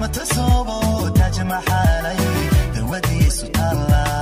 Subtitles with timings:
[0.00, 2.20] matasoboo tajmaxaalay
[2.74, 4.19] dawadiisu taalla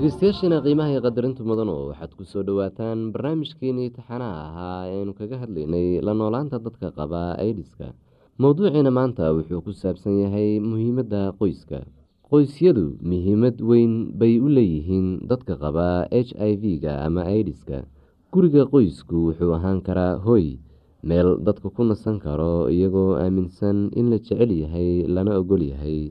[0.00, 6.00] dhegeystayaashiina qiimaha iyo qadarinta mudano waxaad ku soo dhowaataan barnaamijkeenii taxanaha ahaa eeaynu kaga hadlaynay
[6.00, 7.92] la noolaanta dadka qaba aidiska
[8.40, 11.84] mowduuciina maanta wuxuu ku saabsan yahay muhiimadda qoyska.
[12.32, 17.84] Qoysyadu muhiimad weyn bay u leeyihiin dadka qaba h i v-ga ama aidiska
[18.32, 20.56] guriga qoysku wuxuu ahaan karaa hoy
[21.04, 26.08] meel dadka ku nasan karo iyagoo aaminsan in la jecel yahay lana ogol yahay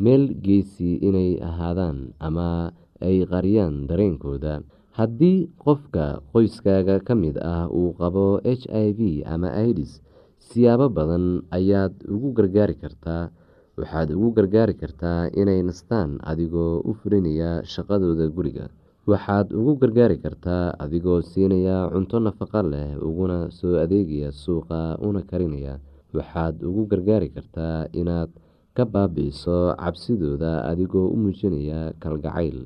[0.00, 4.62] meel geesi inay ahaadaan ama ay qariyaan dareenkooda.
[4.98, 10.00] Haddii qofka qoyskaaga ka mid ah uu qabo h i v ama idis
[10.48, 13.28] siyaabo badan ayaad ugu gargaari kartaa.
[13.76, 18.66] Waxaad ugu gargaari kartaa inay nastaan adigoo u fulinaya shaqadooda guriga.
[19.10, 25.76] Waxaad ugu gargaari kartaa adigoo siinaya cunto nafaqo leh uguna soo adeegaya suuqa una karinaya.
[26.16, 28.32] Waxaad ugu gargaari kartaa inaad
[28.76, 32.64] ka baabi'iso cabsidooda adigoo u muujinaya kalgacayl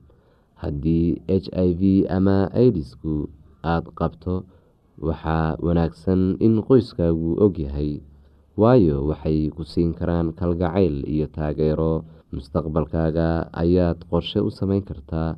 [0.62, 1.06] haddii
[1.42, 1.82] h i v
[2.16, 3.14] ama idisku
[3.72, 4.34] aada qabto
[5.08, 7.92] waxaa wanaagsan in qoyskaagu ogyahay
[8.60, 11.92] waayo waxay ku siin karaan kalgacayl iyo taageero.
[12.36, 13.28] Mustaqbalkaaga
[13.62, 15.34] ayaad qorshe u sameyn kartaa.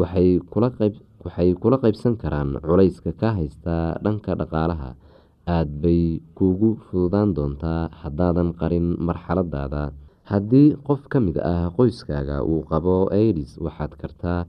[0.00, 0.40] Waxay
[1.60, 4.90] kula qeybsan karaan culayska ka haysta dhanka dhaqaalaha.
[5.54, 9.82] Aada bay kuugu fududaan doontaa haddaadan qarin marxaladaada
[10.30, 14.40] haddii qof ka mid ah qoyskaaga uu qabo idis waxaad kartaa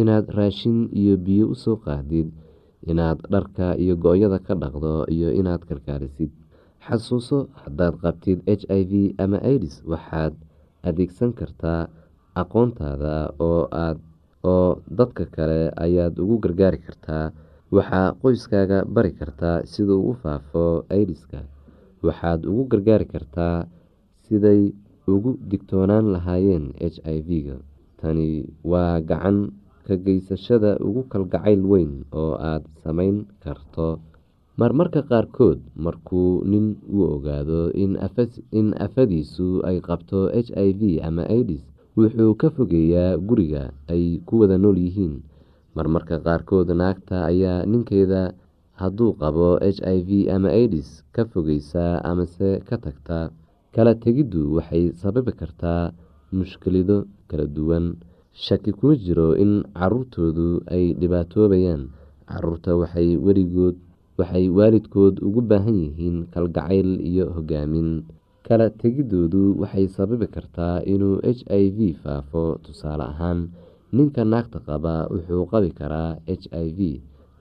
[0.00, 2.28] inaad raashin iyo biyo u soo qaahdid
[2.90, 6.30] inaad dharka iyo go-yada ka dhaqdo iyo inaad karkaarisid.
[6.86, 8.92] Xasuuso haddaad qabtid h i v
[9.22, 10.34] ama idis waxaad
[10.88, 11.88] adeegsan kartaa
[12.42, 13.14] aqoontaada
[13.48, 13.98] oo aad
[14.54, 17.32] oo dadka kale ayaad ugu gargaari kartaa.
[17.74, 20.64] Waxaa qoyskaaga bari kartaa siduu u faafo
[21.02, 21.40] idiska
[22.06, 23.66] waxaad ugu gargaari kartaa
[24.26, 24.72] siday
[25.14, 27.56] ugu digtoonaan lahaayeen h i v-ga
[28.00, 28.28] tani
[28.70, 29.38] waa gacan
[29.90, 33.88] ka geysashada ugu kalgacayl weyn oo aada sameyn karto.
[34.60, 37.60] Marmarka qaarkood markuu nin uu ogaado
[38.60, 41.64] in afadiisu ay qabto h i v ama idis
[41.96, 45.14] wuxuu ka fogeeyaa guriga ay ku wada nool yihiin.
[45.76, 48.22] Marmarka qaarkood naagta ayaa ninkeeda
[48.80, 53.18] hadduu qabo h i v ama idis ka fogeysaa amase ka tagta.
[53.74, 55.94] Kala tegiddu waxay sababi kartaa
[56.36, 56.98] mushkilado
[57.30, 57.86] kala duwan
[58.34, 61.82] shaki kuma jiro in caruurtoodu ay dhibaatoobayaan.
[62.30, 68.04] Caruurta waxay waalidkood ugu baahan yihiin kalgacayl iyo hogaamin.
[68.46, 73.50] Kala tegidoodu waxay sababi kartaa inuu h i v faafo tusaale ahaan
[73.92, 76.80] ninka naagta qaba wuxuu qabi karaa h i v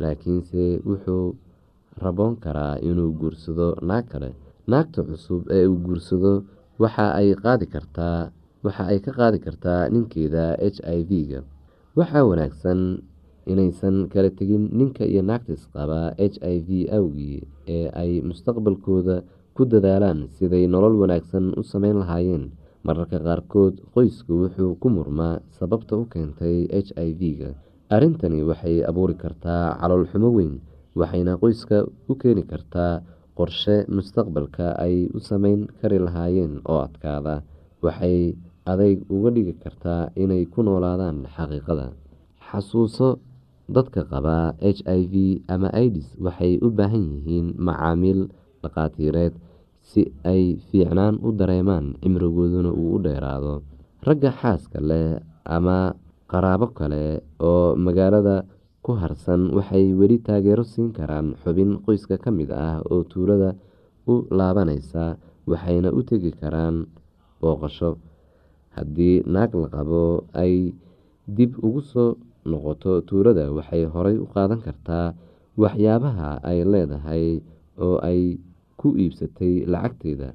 [0.01, 1.35] laakiinse wuxuu
[2.01, 4.31] raboon karaa inuu guursado naag kale.
[4.69, 6.33] Naagta cusub ee uu guursado
[6.81, 8.31] waxa ay qaadi kartaa
[8.65, 11.39] waxa ay ka qaadi kartaa ninkeeda h i v-ga.
[11.97, 12.79] Waxaa wanaagsan
[13.51, 17.37] inaysan kala tegin ninka iyo naagta isqaba h i v awgii
[17.75, 19.15] ee ay mustaqbalkooda
[19.55, 22.45] ku dadaalaan siday nolol wanaagsan u sameyn lahaayeen.
[22.85, 27.49] Mararka qaarkood qoysku wuxuu ku murmaa sababta u keentay h i v-ga.
[27.95, 30.53] Arrintani waxay abuuri kartaa caloolxumo weyn
[30.99, 31.77] waxayna qoyska
[32.11, 33.01] u keeni kartaa
[33.37, 37.35] qorshe mustaqbalka ay u sameyn kari lahaayeen oo adkaada.
[37.83, 38.35] Waxay
[38.71, 41.87] adeyg uga dhigi kartaa inay ku noolaadaan xaqiiqada.
[42.47, 43.09] Xasuuso
[43.75, 44.37] dadka qaba
[44.75, 45.13] h i v
[45.53, 48.21] ama idis waxay u baahan yihiin macaamiil
[48.63, 49.33] dhaqaatiireed
[49.89, 50.01] si
[50.33, 53.53] ay fiicnaan u dareemaan cimrigooduna uu u dheeraado.
[54.07, 55.19] Ragga xaaska leh
[55.55, 55.77] ama
[56.31, 57.03] qaraabo kale
[57.49, 58.37] oo magaalada
[58.85, 63.49] ku harsan waxay weli taageero siin karaan xubin qoyska ka mid ah oo tuulada
[64.11, 65.03] u laabaneysa
[65.51, 66.75] waxayna u tegi karaan
[67.41, 67.89] booqasho
[68.75, 70.03] haddii naag la qabo
[70.43, 70.53] ay
[71.37, 72.09] dib ugu soo
[72.49, 75.07] noqoto tuulada waxay horey u qaadan kartaa
[75.61, 77.25] waxyaabaha ay leedahay
[77.85, 78.21] oo ay
[78.79, 80.29] ku iibsatay lacagteeda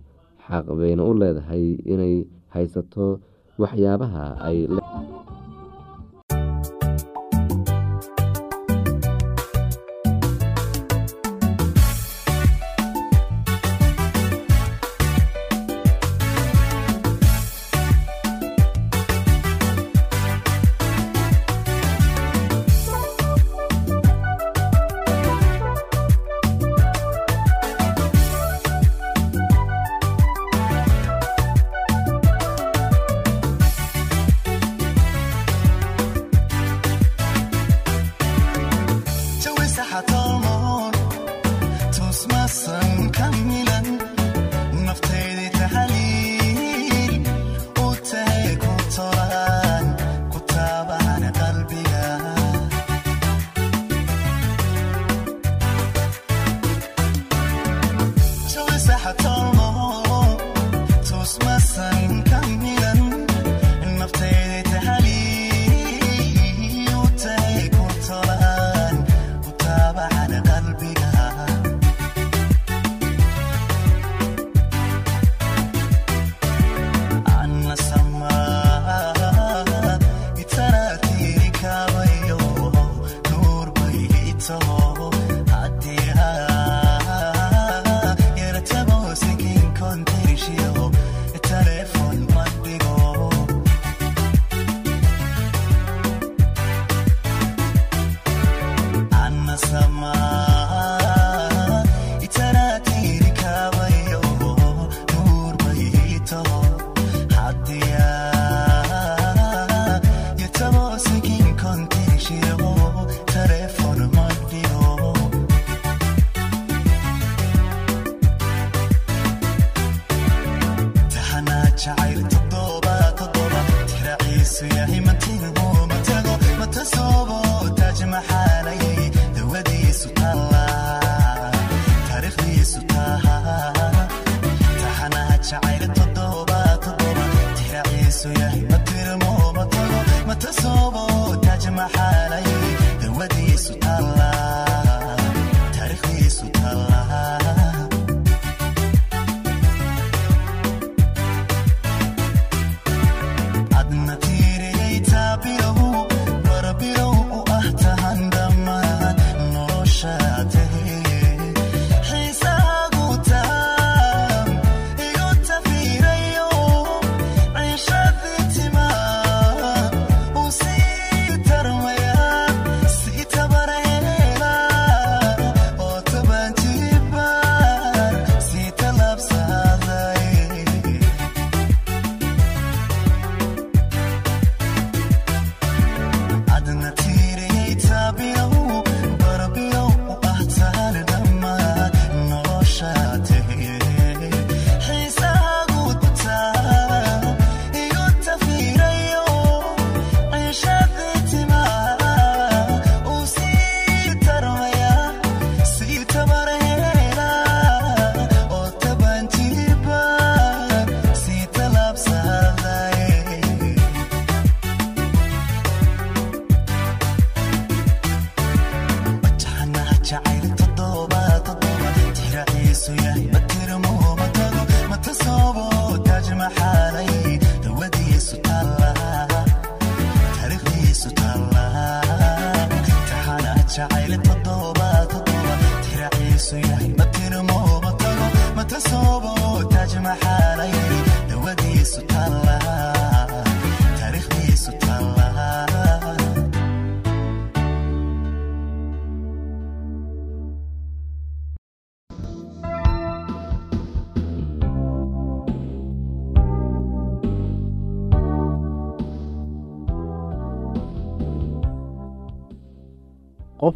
[0.47, 2.14] xaq bayna u leedahay inay
[2.55, 3.07] haysato
[3.62, 4.59] waxyaabaha ay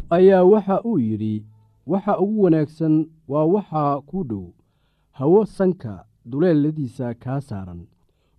[0.09, 1.45] ayaa waxa uu yidhi
[1.87, 2.95] waxa ugu wanaagsan
[3.27, 4.45] waa waxaa kuu dhow
[5.11, 7.81] hawo sanka duleeladiisa kaa saaran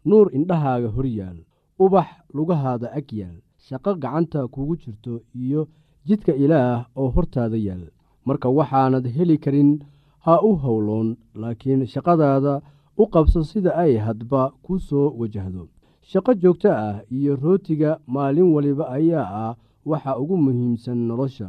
[0.04, 1.38] nuur indhahaaga hor yaal
[1.78, 3.36] ubax lugahaada ag yaal
[3.66, 5.68] shaqo gacanta kugu jirto iyo
[6.06, 7.84] jidka ilaah oo hortaada yaal.
[8.24, 9.70] Marka waxaanad heli karin
[10.24, 12.54] ha u howloon laakiin shaqadaada
[13.02, 15.68] u qabso sida ay hadba ku soo wajahdo.
[16.10, 19.56] Shaqo joogto ah iyo rootiga maalin waliba ayaa ah
[19.90, 21.48] waxa ugu muhiimsan nolosha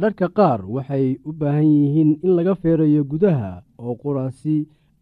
[0.00, 3.52] dharka qaar waxay u baahan yihiin in laga feerayo gudaha
[3.84, 4.56] oo quraasi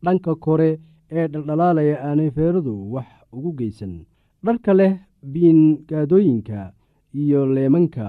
[0.05, 0.71] dhanka kore
[1.19, 3.95] ee dhaldhalaalaya aanay feeradu wax ugu geysan.
[4.45, 4.93] Dharka leh
[5.33, 6.61] biingaadooyinka
[7.23, 8.09] iyo leemanka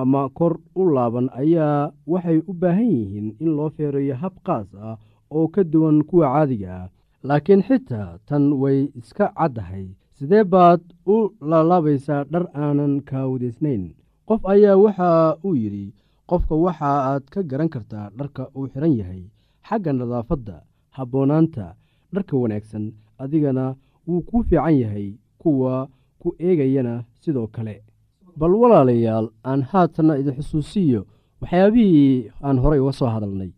[0.00, 4.96] ama kor u laaban ayaa waxay u baahan yihiin in loo feerayo hab qaas ah
[5.36, 6.88] oo ka duwan kuwa caadiga ah.
[7.28, 9.86] Laakiin xitaa tan way iska caddahay.
[10.16, 10.80] Sidee baad
[11.14, 11.16] u
[11.50, 13.82] laalaabaysaa dhar aanan kaawadaysnayn
[14.28, 15.10] qof ayaa waxa
[15.46, 15.86] uu yidhi
[16.30, 19.22] qofka waxa aad ka garan kartaa dharka uu xidhan yahay
[19.68, 20.56] xagga nadaafadda
[20.96, 21.66] habboonaanta
[22.14, 22.84] dharka wanaagsan
[23.22, 23.64] adigana
[24.06, 25.08] wuu kuu fiican yahay
[25.38, 25.88] kuwa
[26.20, 27.76] ku eegayana sidoo kale.
[28.38, 31.00] Bal walaalayaal aan haatanna idin xusuusiyo
[31.40, 33.50] waxyaabihii aan horay uga soo hadalnay.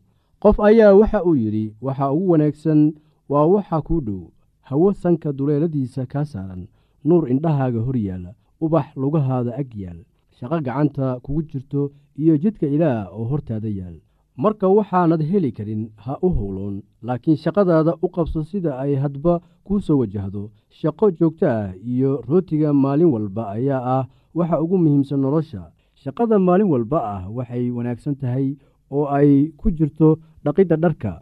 [0.42, 2.80] Qof ayaa waxa uu yidhi waxa ugu wanaagsan
[3.28, 4.22] waa waxa kuu dhow
[4.68, 6.62] hawo sanka duleeladiisa kaa saaran
[7.04, 10.00] nuur indhahaaga hor yaalla ubax lugahaada ag yaal
[10.38, 11.90] shaqo gacanta kugu jirto
[12.22, 13.96] iyo jidka ilaah oo hortaada yaal.
[14.42, 19.80] Marka waxaanad heli karin ha u howloon laakiin shaqadaada u qabso sida ay hadba kuu
[19.86, 20.42] soo wajahdo.
[20.78, 24.04] Shaqo joogto ah iyo rootiga maalin walba ayaa ah
[24.38, 25.62] waxa ugu muhiimsan nolosha.
[26.02, 28.46] Shaqada maalin walba ah waxay wanaagsan tahay
[28.90, 30.08] oo ay ku jirto
[30.44, 31.12] dhaqidda dharka.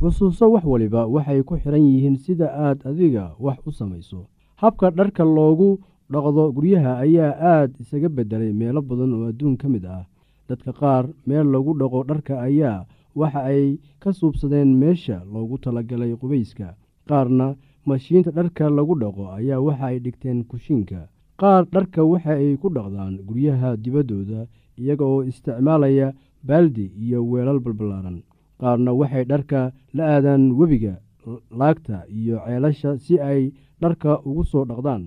[0.00, 4.20] Xusuuso wax waliba waxay ku xidhan yihiin sida aad adiga wax u samayso.
[4.60, 5.80] Habka dharka loogu
[6.12, 10.04] dhaqdo guryaha ayaa aad isaga beddelay meelo badan oo adduun ka mid ah.
[10.48, 12.86] Dadka qaar meel lagu dhaqo dharka ayaa
[13.18, 16.68] waxa ay ka suubsadeen meesha loogu talagalay qubayska.
[17.08, 21.00] Qaarna mashiinta dharka lagu dhaqo ayaa waxa ay dhigteen kushiinka.
[21.40, 24.46] Qaar dharka waxa ay ku dhaqdaan guryaha dibaddooda
[24.78, 26.08] iyaga oo isticmaalaya
[26.46, 28.18] baaldi iyo weelal balballaaran
[28.60, 29.60] qaarna waxay dharka
[29.96, 30.94] la aadaan webiga
[31.50, 33.42] laagta iyo ceelasha si ay
[33.82, 35.02] dharka ugu soo dhaqdaan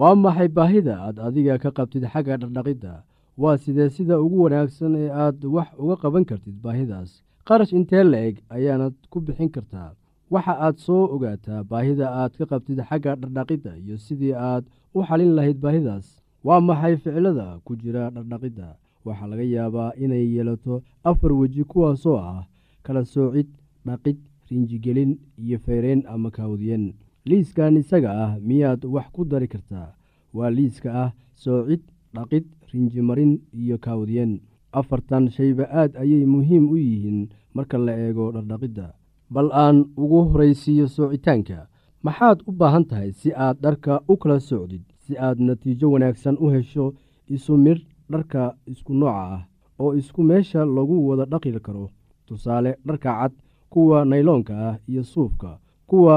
[0.00, 2.94] waa maxay baahida aad adiga ka qabtid xagga dhardhaqidda
[3.42, 7.10] waa sidee sida ugu wanaagsan ee aad wax uga qaban kartid baahidaas.
[7.48, 9.90] Qarash intee la-eg ayaanad ku bixin kartaa.
[10.32, 14.64] Waxa aad soo ogaataa baahida aad ka qabtid xagga dhardhaqidda iyo sidii aad
[14.96, 16.06] u xalin lahayd baahidaas.
[16.46, 18.68] Waa maxay ficilada ku jira dhardhaqidda
[19.06, 20.74] waxaa laga yaabaa inay yeelato
[21.10, 22.44] afar weji kuwaasoo ah
[22.84, 23.48] kala soocid
[23.86, 24.16] dhaqid
[24.50, 25.12] rinjigelin
[25.44, 26.84] iyo feyreen ama kaawdiyen
[27.28, 29.88] liiskan isaga ah miyaad wax ku dari kartaa?
[30.36, 31.82] Waa liiska ah soocid
[32.14, 34.32] dhaqid rinjimarin iyo kaawdiyen
[34.78, 37.18] afartan shayba aad ayay muhiim u yihiin
[37.54, 38.86] marka la eego dhardhaqidda.
[39.34, 41.58] Bal aan ugu horaysiiyo soocitaanka
[42.06, 46.46] maxaad u baahan tahay si aad dharka u kala socdid si aad natiijo wanaagsan u
[46.54, 46.86] hesho
[47.34, 49.42] isu midh dharka isku nooca ah
[49.82, 51.90] oo isku meesha lagu wada dhaqi karo.
[52.26, 53.32] Tusaale dharka cad
[53.72, 55.50] kuwa nayloonka ah iyo suufka
[55.90, 56.16] kuwa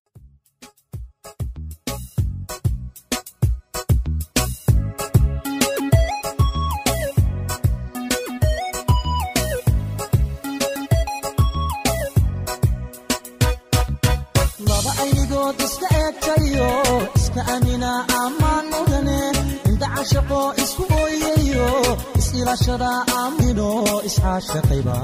[22.81, 22.91] is-ilashada
[23.21, 23.69] aamino
[24.09, 24.95] isxaashaqayba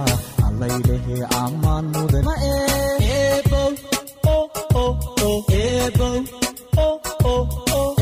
[0.47, 2.25] allaylehe ammaan mudan
[3.21, 3.71] eebow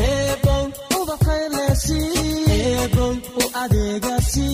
[0.08, 0.64] eebow
[1.00, 2.00] ubaqaylesi
[2.58, 3.12] eebow
[3.42, 4.48] u adeegasi